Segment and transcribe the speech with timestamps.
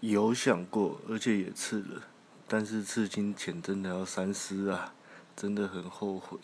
[0.00, 2.02] 有想过而且也刺了
[2.46, 4.94] 但是刺青前真的要三思啊
[5.34, 6.38] 真的很后悔。